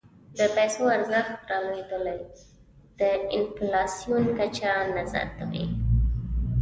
[0.37, 2.05] د پیسو ارزښت رالوېدل
[2.99, 3.01] د
[3.37, 5.65] انفلاسیون کچه نه زیاتوي.